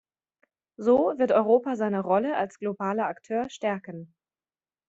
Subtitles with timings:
[0.77, 4.15] So wird Europa seine Rolle als globaler Akteur stärken.